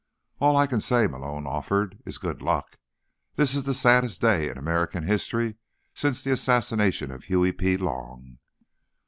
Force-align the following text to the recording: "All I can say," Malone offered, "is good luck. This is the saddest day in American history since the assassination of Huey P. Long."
"All 0.39 0.57
I 0.57 0.65
can 0.65 0.81
say," 0.81 1.05
Malone 1.05 1.45
offered, 1.45 2.01
"is 2.07 2.17
good 2.17 2.41
luck. 2.41 2.79
This 3.35 3.53
is 3.53 3.65
the 3.65 3.73
saddest 3.75 4.19
day 4.19 4.49
in 4.49 4.57
American 4.57 5.03
history 5.03 5.57
since 5.93 6.23
the 6.23 6.31
assassination 6.33 7.11
of 7.11 7.25
Huey 7.25 7.51
P. 7.53 7.77
Long." 7.77 8.39